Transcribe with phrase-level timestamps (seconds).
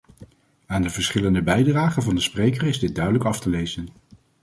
[0.65, 3.87] Aan de verschillende bijdragen van de sprekers is dit duidelijk af te lezen.